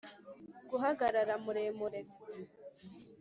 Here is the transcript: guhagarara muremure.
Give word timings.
guhagarara 0.69 1.33
muremure. 1.43 2.01